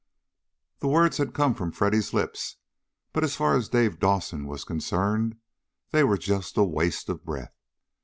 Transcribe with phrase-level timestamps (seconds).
[0.79, 2.55] The words had come from Freddy's lips,
[3.13, 5.35] but as far as Dave Dawson was concerned
[5.91, 7.53] they were just a waste of breath.